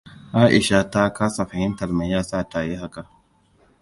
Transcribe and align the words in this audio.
Aisha 0.43 0.79
ta 0.91 1.03
kasa 1.17 1.45
fahimtar 1.45 1.89
meyasa 1.99 2.43
ta 2.49 2.59
yi 2.67 2.75
haka. 2.81 3.01